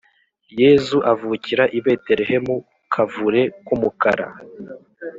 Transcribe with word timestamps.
yezu 0.61 0.97
avukira 1.11 1.63
i 1.77 1.79
betelehemu 1.85 2.55
kavure 2.93 3.41
kumukara 3.65 4.27